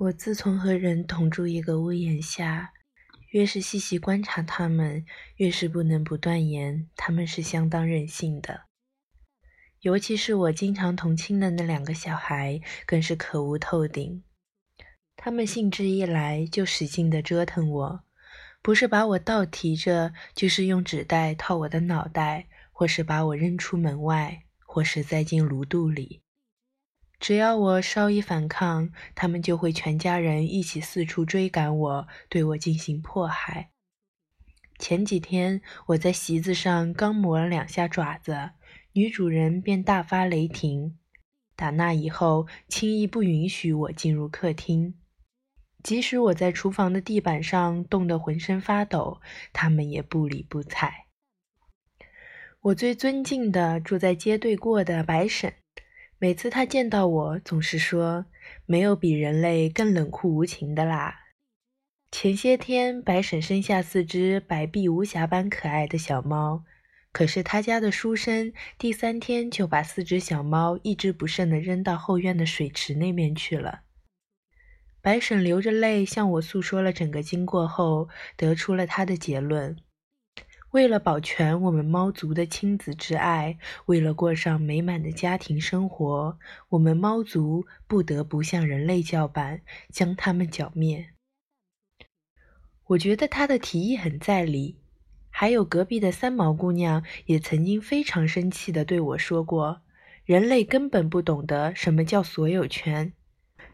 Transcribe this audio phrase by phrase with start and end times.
[0.00, 2.72] 我自从和人同住一个屋檐下，
[3.32, 5.04] 越是细细观察他们，
[5.36, 8.62] 越是不能不断言他们是相当任性的。
[9.80, 14.24] 尤其是我经常同亲的那两个小孩，更是可恶透顶。
[15.16, 18.00] 他们兴致一来就使劲地折腾我，
[18.62, 26.22] 不是把我倒提着，就是用纸袋套我的脑袋，或是把我扔出门外，或是栽进炉肚里。
[27.20, 33.68] 只要我稍一反抗，他们就会全家人一起四处追赶我，对我进行迫害。
[34.78, 38.52] 前几天我在席子上刚磨了两下爪子，
[38.94, 40.96] 女主人便大发雷霆。
[41.54, 44.94] 打那以后，轻易不允许我进入客厅，
[45.82, 49.20] 即使我在厨房的地板上冻得浑身发抖，
[49.52, 51.04] 他们也不理不睬。
[52.62, 55.52] 我最尊敬的住在街对过的白婶。
[56.22, 58.26] 每次他见到我，总是说
[58.66, 61.18] ：“没有比人类更冷酷无情的啦。”
[62.12, 66.62] 前些天，白婶生下四只白璧无瑕般可爱的小猫，
[67.10, 73.80] 可是他家的书生第三天就把四只小猫一只不剩的扔到后院的水池那边去了。
[75.00, 79.74] 白婶流着泪向我诉说了整个经过后，得出了他的结论。
[80.72, 91.08] 为了保全我们猫族的亲子之爱，为了过上美满的家庭生活，我们猫族不得不向人类叫板，将它们剿灭。
[92.86, 94.76] 我觉得他的提议很在理。
[95.32, 99.82] 还有隔壁的三毛姑娘也曾经非常生气地对我说过
[100.24, 103.12] ：“人类根本不懂得什么叫所有权，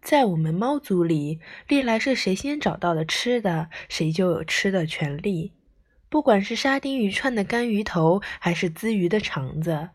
[0.00, 5.52] 在我们猫族里，历来是谁先找到了吃的，谁就有吃的权利。”
[6.08, 9.90] 不管是沙丁鱼串的干鱼头，还是鲻鱼的肠子，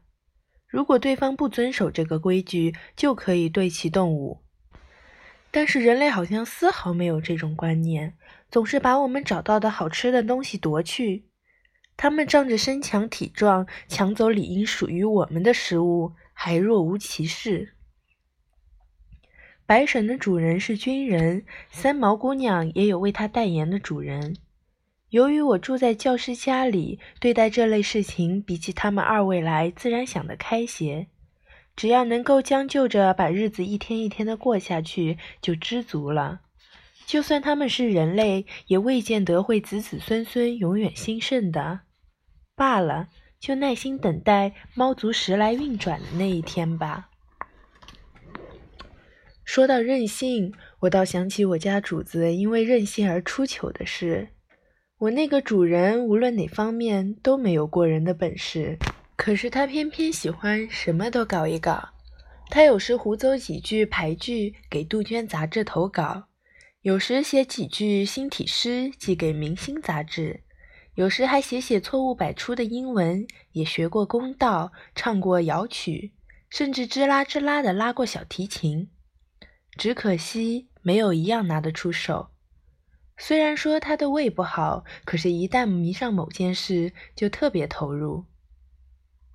[0.67, 4.39] 如果对方不遵守这个规矩，就可以对其动武。
[5.49, 8.15] 但是人类好像丝毫没有这种观念，
[8.49, 11.25] 总是把我们找到的好吃的东西夺去。
[11.95, 17.75] 他们仗着身强体壮，抢走理应属于我们的食物，还若无其事。
[19.65, 24.35] 白婶的主人是军人，三毛姑娘也有为她代言的主人。
[25.13, 31.05] 由于我住在教师家里，对待这类事情比起他们二位来，自然想得开些。
[31.75, 36.41] 只要能够将就着把日子一天一天的过下去，就知足了。
[37.05, 41.81] 就算他们是人类，也未见得会子子孙孙永远兴盛的。
[42.55, 43.09] 罢了，
[43.39, 47.11] 就耐心等待猫族时来运转的那一天吧。
[49.45, 54.29] 说到任性，我倒想起我家主子因为任性而出糗的事。
[55.03, 58.77] 我那个主人无论哪方面都没有过人的本事，
[59.17, 61.89] 可是他偏偏喜欢什么都搞一搞。
[62.49, 66.29] 他有时胡诌几句牌句给杜鹃杂志投稿，
[66.83, 70.39] 有时写几句新体诗寄给明星杂志，
[70.95, 73.27] 有时还写写错误百出的英文。
[73.51, 76.13] 也学过公道，唱过谣曲，
[76.49, 78.87] 甚至吱啦吱啦的拉过小提琴。
[79.77, 82.29] 只可惜没有一样拿得出手。
[83.25, 88.25] 虽然说他的胃不好，可是，一旦迷上某件事，就特别投入。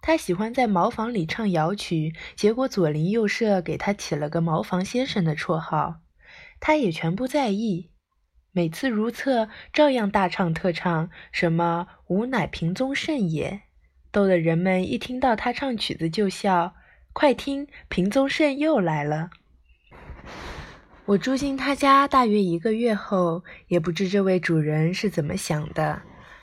[0.02, 6.02] 他喜欢在茅房里唱谣曲，结果左邻右舍给他起了个“茅房先生”的绰号，
[6.60, 7.88] 他也全不在意。
[8.52, 13.62] 每次如厕，照样大唱特唱，什么“吾乃平宗盛也”，
[14.12, 16.74] 逗得人们一听到他唱曲子就笑。
[17.14, 19.30] 快听，平宗盛又来了。
[21.08, 26.02] 我住进他家大约一个月后，也不知这位主人是怎么想的。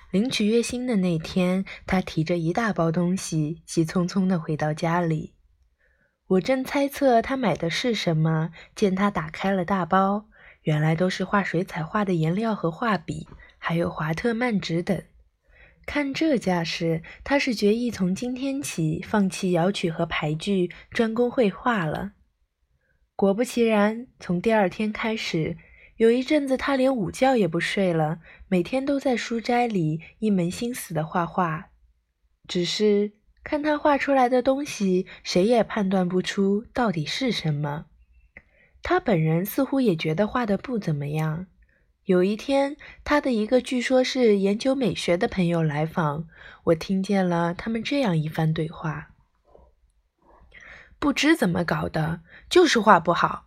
[0.09, 5.33] 领取月薪的那天，他提着一大包东西，急匆匆地回到家里。
[6.25, 10.25] 我正猜测他买的是什么，见他打开了大包，
[10.63, 13.27] 原来都是画水彩画的颜料和画笔，
[13.59, 14.99] 还有华特曼纸等。
[15.85, 22.13] 看这架势，他是决意从今天起放弃摇曲和牌具，专攻绘画了。
[23.15, 25.55] 果不其然，从第二天开始，
[25.95, 28.19] 有一阵子他连午觉也不睡了，
[28.49, 31.69] 每天都在书斋里一门心思的画画。
[32.45, 37.85] 只是看他画出来的东西，谁也判断不出到底是什么。
[38.83, 41.47] 他本人似乎也觉得画的不怎么样。
[42.03, 42.75] 有一天，
[43.05, 46.27] 他的一个据说是研究美学的朋友来访，
[46.65, 49.14] 我听见了他们这样一番对话。
[50.99, 53.45] 不知怎么搞的，就是画不好。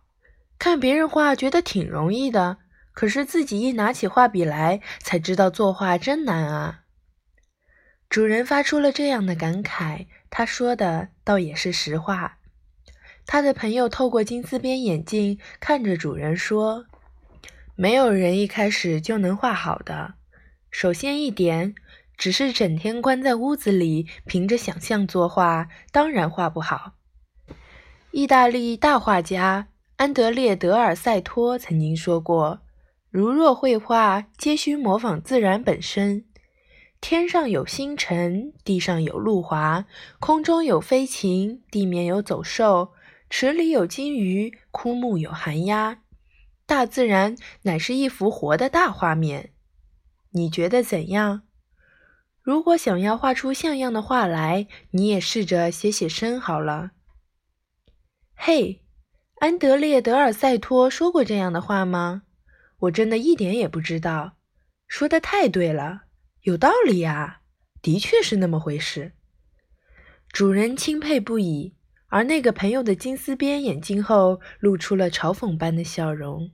[0.57, 2.57] 看别人画觉得挺容易的，
[2.91, 6.81] 可是自己一拿起画笔来，才知道作画真难啊。
[8.09, 12.39] 主人发出了这样的感慨，他说的倒也是实话。
[13.25, 16.85] 他的朋友透过金丝边眼镜看着主人说
[17.77, 20.15] ：“没有人一开始就能画好的。
[20.71, 21.75] 首先一点，
[22.17, 26.95] 只是整天关在屋子里，凭着想象作画，当然画不好。”
[28.11, 29.67] 意大利大画家
[29.97, 32.61] 安德烈·德尔塞托曾经说过
[33.11, 36.25] ：“如若绘画皆需模仿自然本身。”
[36.99, 39.85] 天上有星辰，地上有露华，
[40.19, 42.93] 空中有飞禽，地面有走兽，
[43.29, 45.99] 池里有金鱼，枯木有寒鸦。
[46.65, 49.51] 大自然乃是一幅活的大画面。
[50.31, 51.43] 你觉得怎样？
[52.41, 56.91] 如果想要画出像样的画来，你也试着写写生好了。
[58.41, 58.81] 嘿，
[59.41, 62.23] 安德烈·德尔塞托说过这样的话吗？
[62.79, 64.37] 我真的一点也不知道。
[64.87, 66.03] 说的太对了。
[66.43, 67.41] 有道理呀，
[67.81, 69.11] 的确是那么回事。
[70.31, 71.75] 主人钦佩不已，
[72.07, 76.49] 而那个朋友的金丝边眼镜后露出了嘲讽般的笑容。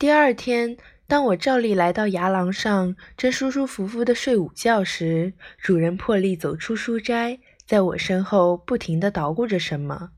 [0.00, 0.76] 第二天，
[1.06, 7.38] 当我照例来到牙廊上，正舒舒服服的睡午觉时，主人破例走出书斋，
[7.70, 10.10] 在我身后不停的捣鼓着什么。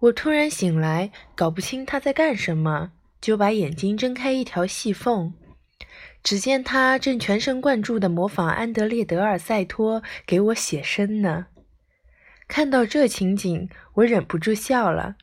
[0.00, 2.90] 我突然醒来，搞不清他在干什么，
[3.20, 5.34] 就把眼睛睁开一条细缝。
[6.20, 11.46] 只见他正全神贯注地模仿安德烈·德尔塞托给我写生呢。
[12.48, 15.14] 看到这情景，我忍不住笑了。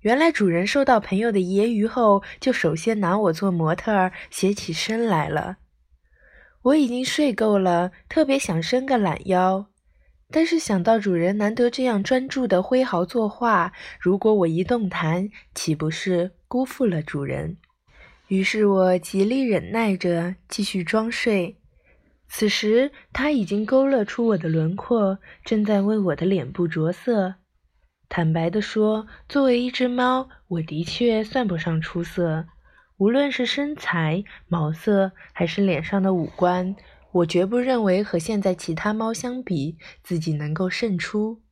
[0.00, 5.56] 原来主人受到朋友的揶揄后，就首先拿我做模特儿写起生来了。
[6.64, 9.71] 我已经睡够了，特别想伸个懒腰，
[10.32, 17.58] 但是想到主人难得这样专注地挥毫作画，如果我一动弹，岂不是辜负了主人？
[18.28, 21.58] 于是我极力忍耐着继续装睡。
[22.28, 27.34] 此时他已经勾勒出我的轮廓，正在为我的脸部着色。
[28.08, 32.46] 坦白地说，作为一只猫，我的确算不上出色。
[32.96, 36.74] 无论是身材、毛色，还是脸上的五官，
[37.12, 41.42] 我绝不认为和现在其他猫相比，自己能够胜出。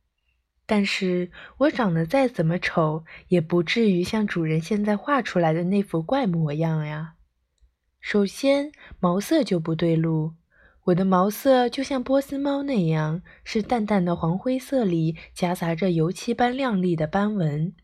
[0.65, 7.13] 但是我长得再怎么丑，也不至于像主人现在画出来的那副怪模样呀。
[7.99, 10.33] 首先，毛色就不对路。
[10.85, 17.75] 我的毛色就像波斯猫那样，是淡淡的黄灰色里夹杂着油漆般亮丽的斑纹，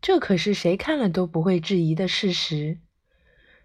[0.00, 2.78] 这可是谁看了都不会质疑的事实。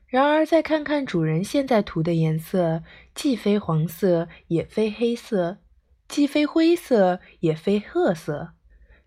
[0.07, 2.81] 然而，再看看主人现在涂的颜色，
[3.13, 5.57] 既非黄色，也非黑色。
[6.07, 8.53] 既非灰色，也非褐色，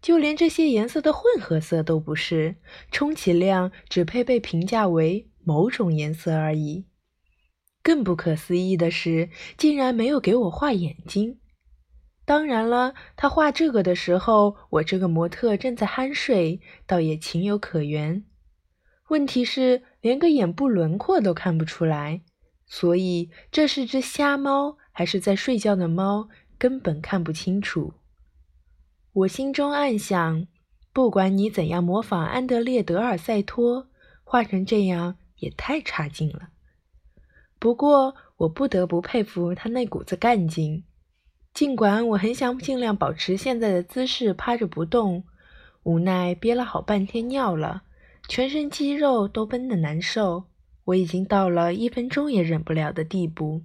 [0.03, 2.57] 就连这些颜色的混合色都不是，
[2.93, 6.85] 充其量只配被评价为某种颜色而已。
[7.83, 11.39] 更不可思议的是，竟然没有给我画眼睛。
[12.27, 18.23] 当然了，他画这个的时候，我这个模特正在酣睡，倒也情有可原。
[19.09, 22.23] 问题是，连个眼部轮廓都看不出来，
[22.67, 26.29] 所以这是只瞎猫，还是在睡觉的猫？
[26.59, 27.95] 根本看不清楚。
[29.13, 30.47] 我心中暗想：
[30.93, 33.89] 不管你怎样模仿安德烈·德尔塞托，
[34.25, 36.51] 画成这样也太差劲了。
[37.59, 40.85] 不过，我不得不佩服他那股子干劲。
[41.53, 45.25] 尽管我很想尽量保持现在的姿势趴着不动，
[45.83, 47.83] 无奈憋了好半天尿了，
[48.31, 50.45] 全身肌肉都绷得难受。
[50.85, 53.63] 我已经到了一分钟也忍不了的地步。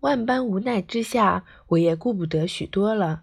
[0.00, 3.22] 万般无奈之下，我也顾不得许多了。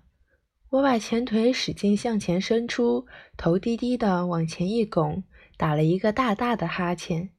[0.69, 3.05] 我把前腿使劲向前伸出，
[3.35, 5.25] 头低低的往前一拱，
[5.57, 7.31] 打了一个大大的哈欠。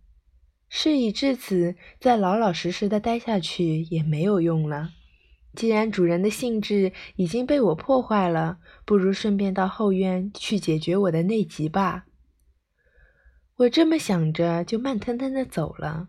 [0.69, 4.91] 事已至此，再老老实实的待下去也没有用了。
[5.55, 12.05] 既然主人的兴致已经被我破坏了，不如顺便到后院去解决我的内急吧。
[13.59, 16.09] 我这么想着，就慢腾腾的走了。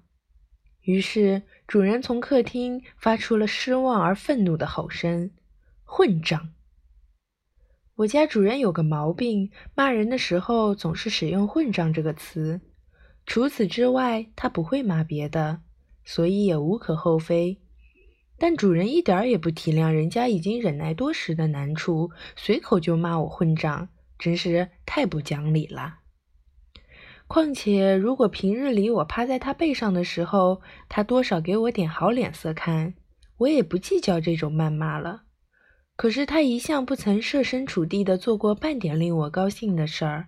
[0.82, 5.32] 于是，主人从客厅发出了失望而愤怒的吼声
[5.86, 6.50] ：“混账！”
[7.96, 12.60] 我家主人有个毛病，骂人的时候总是使用“混账”这个词。
[13.26, 15.62] 除此之外，他不会骂别的，
[16.04, 17.62] 所以也无可厚非。
[18.38, 23.88] 但主人一点也不体谅人家已经忍耐多时的难处，随口就骂我混账，
[24.20, 26.00] 真是太不讲理了。
[27.28, 32.94] 况且，如果平日里我趴在他背上的时候，他多少给我点好脸色看，
[33.40, 35.24] 我也不计较这种谩骂了。
[35.98, 40.28] 可是他一向不曾设身处地的做过半点令我高兴的事儿，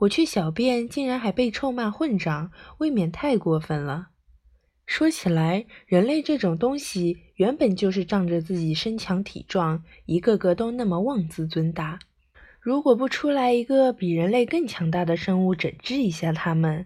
[0.00, 4.08] 我去小便竟然还被臭骂混账，未免太过分了。
[4.84, 11.98] 说起来，人类这种东西原本就是仗着自己身强体壮，一个个都那么妄自尊大。
[12.66, 16.84] 如果不出来一个比人类更强大的生物整治一下他们，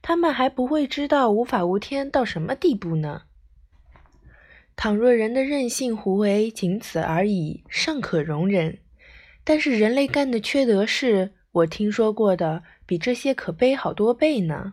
[0.00, 3.24] 他们还不会知道无法无天到什么地步呢。
[4.74, 8.78] 倘若人的任性胡为仅此而已，尚可容忍。
[9.44, 14.72] 但是人类干的缺德事，我听说过的比这些可悲好多倍呢。